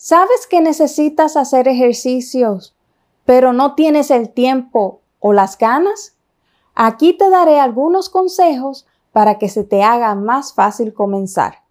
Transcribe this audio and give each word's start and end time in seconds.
¿Sabes 0.00 0.46
que 0.46 0.60
necesitas 0.60 1.36
hacer 1.36 1.66
ejercicios, 1.66 2.76
pero 3.24 3.52
no 3.52 3.74
tienes 3.74 4.12
el 4.12 4.30
tiempo 4.30 5.00
o 5.18 5.32
las 5.32 5.58
ganas? 5.58 6.14
Aquí 6.76 7.14
te 7.14 7.28
daré 7.30 7.58
algunos 7.58 8.08
consejos 8.08 8.86
para 9.10 9.40
que 9.40 9.48
se 9.48 9.64
te 9.64 9.82
haga 9.82 10.14
más 10.14 10.54
fácil 10.54 10.94
comenzar. 10.94 11.64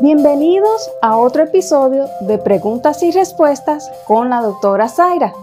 Bienvenidos 0.00 0.92
a 1.02 1.16
otro 1.16 1.42
episodio 1.42 2.06
de 2.20 2.38
Preguntas 2.38 3.02
y 3.02 3.10
Respuestas 3.10 3.90
con 4.06 4.30
la 4.30 4.40
doctora 4.40 4.88
Zaira. 4.88 5.34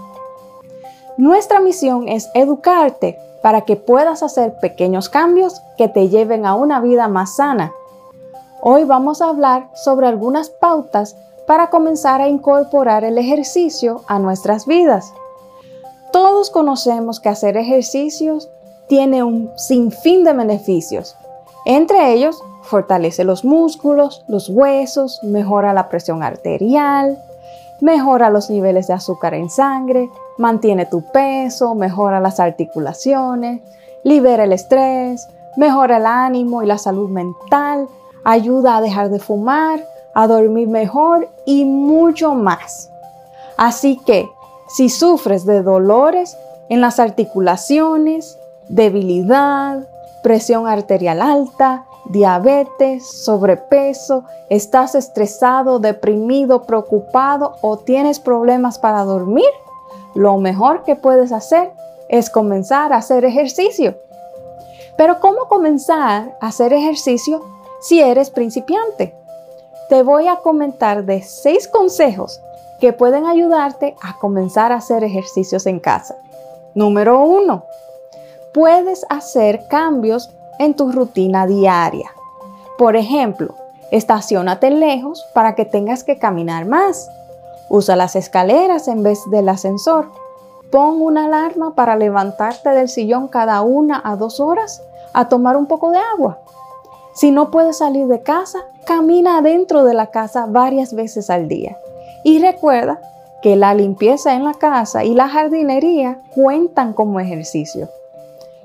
Nuestra 1.18 1.60
misión 1.60 2.08
es 2.08 2.30
educarte 2.34 3.20
para 3.42 3.62
que 3.62 3.76
puedas 3.76 4.24
hacer 4.24 4.58
pequeños 4.62 5.10
cambios 5.10 5.62
que 5.78 5.90
te 5.90 6.08
lleven 6.08 6.46
a 6.46 6.56
una 6.56 6.80
vida 6.80 7.10
más 7.10 7.36
sana. 7.36 7.74
Hoy 8.62 8.86
vamos 8.86 9.22
a 9.22 9.28
hablar 9.28 9.70
sobre 9.74 10.08
algunas 10.08 10.50
pautas 10.50 11.18
para 11.46 11.70
comenzar 11.70 12.22
a 12.22 12.30
incorporar 12.30 13.04
el 13.04 13.18
ejercicio 13.18 14.04
a 14.08 14.20
nuestras 14.20 14.66
vidas. 14.66 15.12
Todos 16.14 16.50
conocemos 16.50 17.20
que 17.20 17.28
hacer 17.28 17.58
ejercicios 17.58 18.50
tiene 18.88 19.22
un 19.22 19.52
sinfín 19.58 20.24
de 20.24 20.32
beneficios. 20.32 21.18
Entre 21.66 22.14
ellos 22.14 22.42
Fortalece 22.66 23.24
los 23.24 23.46
músculos, 23.46 24.24
los 24.28 24.50
huesos, 24.50 25.24
mejora 25.24 25.74
la 25.74 25.88
presión 25.88 26.24
arterial, 26.24 27.18
mejora 27.82 28.30
los 28.30 28.50
niveles 28.50 28.88
de 28.88 28.94
azúcar 28.94 29.34
en 29.34 29.50
sangre, 29.50 30.10
mantiene 30.38 30.86
tu 30.86 31.04
peso, 31.12 31.76
mejora 31.76 32.20
las 32.20 32.40
articulaciones, 32.40 33.62
libera 34.04 34.46
el 34.46 34.54
estrés, 34.54 35.28
mejora 35.58 35.98
el 35.98 36.06
ánimo 36.06 36.64
y 36.64 36.66
la 36.66 36.78
salud 36.78 37.10
mental, 37.10 37.88
ayuda 38.24 38.78
a 38.78 38.82
dejar 38.82 39.10
de 39.10 39.20
fumar, 39.20 39.86
a 40.14 40.28
dormir 40.28 40.68
mejor 40.68 41.30
y 41.46 41.66
mucho 41.66 42.34
más. 42.34 42.90
Así 43.58 44.00
que, 44.06 44.28
si 44.68 44.90
sufres 44.90 45.46
de 45.46 45.62
dolores 45.62 46.38
en 46.70 46.82
las 46.82 47.00
articulaciones, 47.00 48.40
debilidad, 48.70 49.88
presión 50.24 50.68
arterial 50.68 51.22
alta, 51.22 51.86
diabetes, 52.10 53.06
sobrepeso, 53.24 54.24
estás 54.50 54.96
estresado, 54.96 55.80
deprimido, 55.80 56.64
preocupado 56.64 57.56
o 57.62 57.78
tienes 57.78 58.20
problemas 58.20 58.80
para 58.80 59.04
dormir, 59.04 59.50
lo 60.14 60.38
mejor 60.38 60.84
que 60.84 60.96
puedes 60.96 61.32
hacer 61.32 61.72
es 62.10 62.30
comenzar 62.30 62.94
a 62.94 62.98
hacer 62.98 63.26
ejercicio. 63.26 63.98
Pero 64.98 65.20
¿cómo 65.20 65.48
comenzar 65.48 66.38
a 66.40 66.48
hacer 66.48 66.72
ejercicio 66.74 67.44
si 67.82 68.00
eres 68.00 68.30
principiante? 68.30 69.14
Te 69.90 70.04
voy 70.04 70.28
a 70.28 70.38
comentar 70.38 71.06
de 71.06 71.22
seis 71.22 71.68
consejos 71.68 72.40
que 72.80 72.94
pueden 72.94 73.26
ayudarte 73.26 73.96
a 74.02 74.18
comenzar 74.20 74.72
a 74.72 74.76
hacer 74.76 75.04
ejercicios 75.04 75.66
en 75.66 75.80
casa. 75.80 76.16
Número 76.74 77.22
uno, 77.22 77.66
puedes 78.54 79.06
hacer 79.10 79.68
cambios 79.68 80.30
en 80.60 80.74
tu 80.74 80.92
rutina 80.92 81.48
diaria. 81.48 82.12
Por 82.78 82.96
ejemplo, 82.96 83.56
estacionate 83.92 84.72
lejos 84.72 85.26
para 85.34 85.56
que 85.56 85.66
tengas 85.66 86.04
que 86.04 86.18
caminar 86.18 86.66
más. 86.66 87.10
Usa 87.70 87.96
las 87.96 88.16
escaleras 88.16 88.88
en 88.88 89.04
vez 89.04 89.20
del 89.32 89.50
ascensor. 89.50 90.12
Pon 90.72 91.02
una 91.02 91.26
alarma 91.26 91.76
para 91.76 91.96
levantarte 91.96 92.70
del 92.70 92.90
sillón 92.90 93.28
cada 93.28 93.62
una 93.62 94.02
a 94.04 94.16
dos 94.16 94.40
horas 94.40 94.82
a 95.14 95.30
tomar 95.30 95.56
un 95.56 95.68
poco 95.68 95.92
de 95.92 96.00
agua. 96.00 96.40
Si 97.14 97.32
no 97.32 97.50
puedes 97.50 97.78
salir 97.78 98.08
de 98.08 98.22
casa, 98.22 98.60
camina 98.86 99.38
adentro 99.38 99.86
de 99.86 99.94
la 99.94 100.08
casa 100.08 100.48
varias 100.48 100.94
veces 100.94 101.30
al 101.30 101.48
día. 101.48 101.78
Y 102.24 102.40
recuerda 102.40 103.00
que 103.42 103.56
la 103.56 103.74
limpieza 103.74 104.34
en 104.34 104.44
la 104.44 104.54
casa 104.54 105.06
y 105.06 105.14
la 105.14 105.30
jardinería 105.30 106.20
cuentan 106.34 106.94
como 106.94 107.20
ejercicio. 107.20 107.90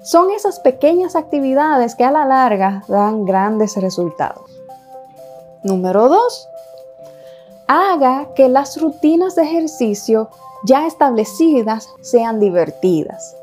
Son 0.02 0.30
esas 0.30 0.60
pequeñas 0.60 1.14
actividades 1.14 1.94
que 1.94 2.04
a 2.04 2.10
la 2.10 2.24
larga 2.24 2.84
dan 2.88 3.26
grandes 3.26 3.76
resultados. 3.76 4.50
Número 5.62 6.08
2. 6.08 6.48
Haga 7.66 8.28
que 8.34 8.48
las 8.48 8.80
rutinas 8.80 9.34
de 9.34 9.42
ejercicio 9.42 10.30
ya 10.64 10.86
establecidas 10.86 11.88
sean 12.00 12.40
divertidas. 12.40 13.36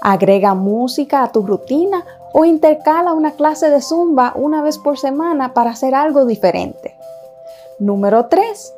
Agrega 0.00 0.54
música 0.54 1.22
a 1.22 1.30
tu 1.30 1.46
rutina 1.46 2.04
o 2.32 2.46
intercala 2.46 3.12
una 3.12 3.32
clase 3.32 3.68
de 3.68 3.82
zumba 3.82 4.32
una 4.34 4.62
vez 4.62 4.78
por 4.78 4.98
semana 4.98 5.52
para 5.52 5.70
hacer 5.70 5.94
algo 5.94 6.24
diferente. 6.24 6.96
Número 7.78 8.26
3. 8.26 8.74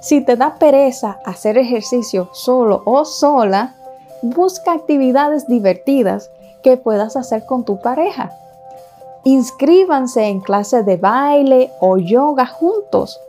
Si 0.00 0.20
te 0.20 0.36
da 0.36 0.56
pereza 0.56 1.20
hacer 1.24 1.56
ejercicio 1.56 2.28
solo 2.32 2.82
o 2.84 3.04
sola, 3.04 3.76
busca 4.22 4.72
actividades 4.72 5.46
divertidas 5.46 6.30
que 6.62 6.76
puedas 6.76 7.16
hacer 7.16 7.44
con 7.44 7.64
tu 7.64 7.80
pareja. 7.80 8.32
Inscríbanse 9.24 10.24
en 10.24 10.40
clases 10.40 10.86
de 10.86 10.96
baile 10.96 11.70
o 11.80 11.98
yoga 11.98 12.46
juntos 12.46 13.20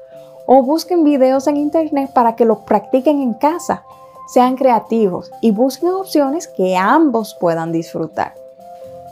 o 0.46 0.64
busquen 0.64 1.04
videos 1.04 1.48
en 1.48 1.58
internet 1.58 2.12
para 2.14 2.36
que 2.36 2.46
lo 2.46 2.60
practiquen 2.60 3.22
en 3.22 3.34
casa. 3.34 3.84
Sean 4.28 4.56
creativos 4.56 5.32
y 5.42 5.52
busquen 5.52 5.90
opciones 5.90 6.48
que 6.48 6.76
ambos 6.78 7.36
puedan 7.40 7.72
disfrutar. 7.72 8.34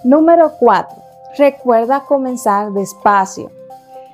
Número 0.03 0.53
4. 0.59 0.96
Recuerda 1.38 2.06
comenzar 2.06 2.72
despacio. 2.72 3.52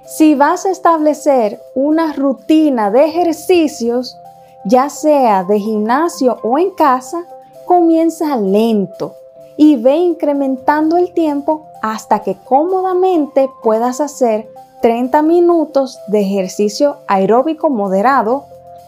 Si 0.06 0.36
vas 0.36 0.66
a 0.66 0.72
establecer 0.72 1.60
una 1.76 2.14
rutina 2.14 2.92
de 2.92 3.06
ejercicios, 3.06 4.18
ya 4.66 4.90
sea 4.90 5.44
de 5.44 5.60
gimnasio 5.60 6.40
o 6.44 6.58
en 6.58 6.72
casa, 6.72 7.26
comienza 7.68 8.36
lento 8.38 9.14
y 9.58 9.76
ve 9.76 9.98
incrementando 9.98 10.98
el 10.98 11.14
tiempo 11.14 11.68
hasta 11.84 12.20
que 12.20 12.36
cómodamente 12.36 13.50
puedas 13.62 14.02
hacer 14.02 14.50
30 14.82 15.22
minutos 15.22 16.00
de 16.08 16.22
ejercicio 16.22 16.98
aeróbico 17.08 17.70
moderado, 17.70 18.46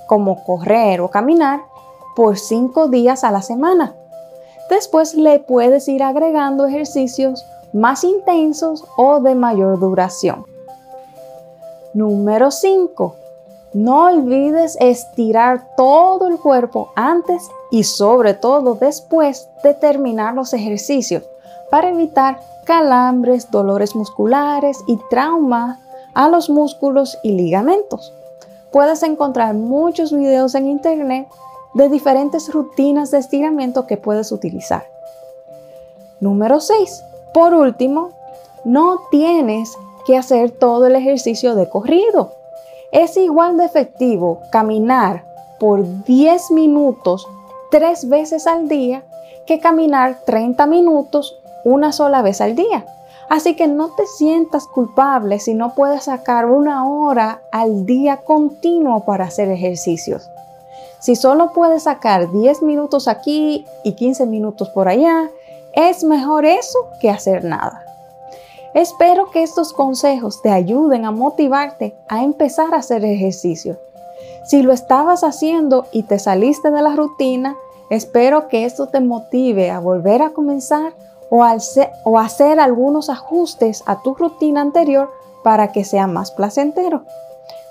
como 0.07 0.43
correr 0.43 1.01
o 1.01 1.09
caminar, 1.09 1.61
por 2.15 2.37
5 2.37 2.87
días 2.87 3.23
a 3.23 3.31
la 3.31 3.41
semana. 3.41 3.95
Después 4.69 5.13
le 5.13 5.39
puedes 5.39 5.87
ir 5.87 6.01
agregando 6.01 6.65
ejercicios 6.65 7.45
más 7.73 8.03
intensos 8.03 8.85
o 8.97 9.19
de 9.19 9.35
mayor 9.35 9.79
duración. 9.79 10.45
Número 11.93 12.51
5. 12.51 13.15
No 13.73 14.05
olvides 14.05 14.77
estirar 14.79 15.75
todo 15.77 16.27
el 16.27 16.39
cuerpo 16.39 16.91
antes 16.95 17.49
y 17.69 17.83
sobre 17.83 18.33
todo 18.33 18.73
después 18.75 19.47
de 19.63 19.75
terminar 19.75 20.33
los 20.33 20.53
ejercicios 20.53 21.23
para 21.69 21.89
evitar 21.89 22.39
calambres, 22.65 23.51
dolores 23.51 23.95
musculares 23.95 24.79
y 24.87 24.97
trauma 25.09 25.79
a 26.15 26.29
los 26.29 26.49
músculos 26.49 27.17
y 27.21 27.33
ligamentos. 27.33 28.11
Puedes 28.71 29.03
encontrar 29.03 29.53
muchos 29.53 30.11
videos 30.11 30.55
en 30.55 30.67
internet 30.67 31.27
de 31.75 31.89
diferentes 31.89 32.51
rutinas 32.51 33.11
de 33.11 33.19
estiramiento 33.19 33.85
que 33.85 33.97
puedes 33.97 34.31
utilizar. 34.31 34.87
Número 36.19 36.59
6. 36.59 37.03
Por 37.33 37.53
último, 37.53 38.11
no 38.65 38.99
tienes 39.11 39.71
que 40.05 40.17
hacer 40.17 40.51
todo 40.51 40.87
el 40.87 40.95
ejercicio 40.95 41.55
de 41.55 41.69
corrido. 41.69 42.33
Es 42.91 43.17
igual 43.17 43.57
de 43.57 43.65
efectivo 43.65 44.41
caminar 44.51 45.23
por 45.59 46.03
10 46.05 46.51
minutos 46.51 47.27
tres 47.69 48.09
veces 48.09 48.47
al 48.47 48.67
día 48.67 49.03
que 49.45 49.59
caminar 49.59 50.21
30 50.25 50.65
minutos 50.65 51.37
una 51.63 51.91
sola 51.91 52.23
vez 52.23 52.41
al 52.41 52.55
día. 52.55 52.85
Así 53.29 53.55
que 53.55 53.67
no 53.67 53.89
te 53.89 54.07
sientas 54.07 54.65
culpable 54.65 55.39
si 55.39 55.53
no 55.53 55.75
puedes 55.75 56.05
sacar 56.05 56.47
una 56.47 56.87
hora 56.89 57.43
al 57.51 57.85
día 57.85 58.17
continuo 58.17 59.05
para 59.05 59.25
hacer 59.25 59.49
ejercicios. 59.49 60.27
Si 60.99 61.15
solo 61.15 61.53
puedes 61.53 61.83
sacar 61.83 62.31
10 62.31 62.63
minutos 62.63 63.07
aquí 63.07 63.65
y 63.83 63.93
15 63.93 64.25
minutos 64.25 64.69
por 64.69 64.87
allá, 64.87 65.29
es 65.73 66.03
mejor 66.03 66.45
eso 66.45 66.79
que 66.99 67.11
hacer 67.11 67.43
nada. 67.43 67.88
Espero 68.73 69.31
que 69.31 69.41
estos 69.41 69.73
consejos 69.73 70.41
te 70.41 70.51
ayuden 70.51 71.05
a 71.05 71.11
motivarte 71.11 71.97
a 72.07 72.23
empezar 72.23 72.73
a 72.73 72.77
hacer 72.77 73.03
ejercicio. 73.03 73.79
Si 74.45 74.61
lo 74.61 74.73
estabas 74.73 75.23
haciendo 75.23 75.87
y 75.91 76.03
te 76.03 76.19
saliste 76.19 76.69
de 76.69 76.81
la 76.81 76.95
rutina, 76.95 77.55
espero 77.89 78.47
que 78.47 78.65
esto 78.65 78.87
te 78.87 78.99
motive 78.99 79.71
a 79.71 79.79
volver 79.79 80.21
a 80.21 80.31
comenzar 80.31 80.93
o, 81.31 81.43
a 81.43 82.23
hacer 82.23 82.59
algunos 82.59 83.09
ajustes 83.09 83.83
a 83.85 84.01
tu 84.01 84.13
rutina 84.13 84.61
anterior 84.61 85.11
para 85.43 85.71
que 85.71 85.83
sea 85.83 86.05
más 86.05 86.31
placentero. 86.31 87.03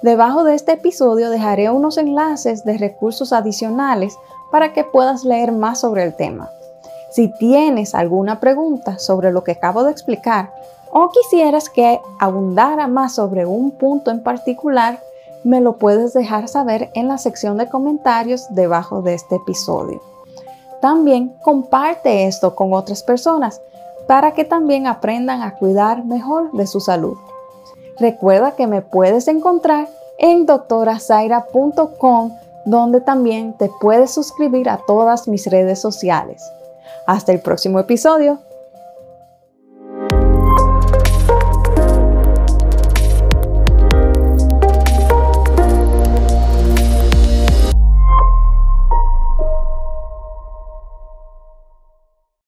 Debajo 0.03 0.45
de 0.45 0.55
este 0.55 0.73
episodio 0.73 1.31
dejaré 1.31 1.71
unos 1.71 1.97
enlaces 1.97 2.65
de 2.65 2.79
recursos 2.79 3.33
adicionales 3.33 4.17
para 4.51 4.73
que 4.73 4.85
puedas 4.85 5.25
leer 5.25 5.53
más 5.53 5.81
sobre 5.81 6.05
el 6.05 6.15
tema. 6.15 6.51
Si 7.11 7.29
tienes 7.29 7.95
alguna 7.95 8.39
pregunta 8.39 8.99
sobre 8.99 9.33
lo 9.33 9.43
que 9.43 9.53
acabo 9.53 9.83
de 9.83 9.93
explicar 9.93 10.53
o 10.91 11.11
quisieras 11.11 11.69
que 11.69 12.01
abundara 12.19 12.87
más 12.87 13.15
sobre 13.15 13.47
un 13.47 13.73
punto 13.73 14.11
en 14.11 14.23
particular, 14.23 15.01
me 15.45 15.61
lo 15.61 15.77
puedes 15.77 16.13
dejar 16.13 16.49
saber 16.49 16.91
en 16.95 17.09
la 17.09 17.19
sección 17.19 17.57
de 17.57 17.69
comentarios 17.69 18.47
debajo 18.51 19.03
de 19.03 19.15
este 19.15 19.37
episodio. 19.37 20.01
También 20.81 21.35
comparte 21.43 22.27
esto 22.27 22.55
con 22.55 22.73
otras 22.73 23.03
personas 23.03 23.61
para 24.07 24.33
que 24.33 24.45
también 24.45 24.87
aprendan 24.87 25.43
a 25.43 25.55
cuidar 25.57 26.05
mejor 26.05 26.53
de 26.53 26.67
su 26.67 26.81
salud. 26.81 27.17
Recuerda 27.99 28.53
que 28.53 28.67
me 28.67 28.81
puedes 28.81 29.29
encontrar 29.29 29.89
en 30.19 30.47
doctorazaira.com 30.47 32.33
donde 32.65 33.01
también 33.01 33.55
te 33.55 33.71
puedes 33.81 34.13
suscribir 34.13 34.69
a 34.69 34.81
todas 34.87 35.27
mis 35.27 35.47
redes 35.47 35.81
sociales. 35.81 36.43
Hasta 37.07 37.33
el 37.33 37.41
próximo 37.41 37.79
episodio. 37.79 38.39